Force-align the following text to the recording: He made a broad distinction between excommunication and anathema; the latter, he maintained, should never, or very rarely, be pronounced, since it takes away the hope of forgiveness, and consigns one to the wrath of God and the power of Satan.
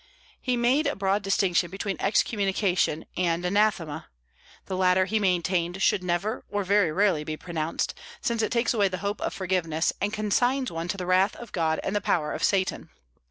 He 0.41 0.57
made 0.57 0.87
a 0.87 0.95
broad 0.95 1.21
distinction 1.21 1.69
between 1.69 1.95
excommunication 1.99 3.05
and 3.15 3.45
anathema; 3.45 4.07
the 4.65 4.75
latter, 4.75 5.05
he 5.05 5.19
maintained, 5.19 5.79
should 5.83 6.03
never, 6.03 6.43
or 6.49 6.63
very 6.63 6.91
rarely, 6.91 7.23
be 7.23 7.37
pronounced, 7.37 7.93
since 8.19 8.41
it 8.41 8.51
takes 8.51 8.73
away 8.73 8.87
the 8.87 8.97
hope 9.05 9.21
of 9.21 9.31
forgiveness, 9.31 9.93
and 10.01 10.11
consigns 10.11 10.71
one 10.71 10.87
to 10.87 10.97
the 10.97 11.05
wrath 11.05 11.35
of 11.35 11.51
God 11.51 11.79
and 11.83 11.95
the 11.95 12.01
power 12.01 12.33
of 12.33 12.43
Satan. 12.43 12.89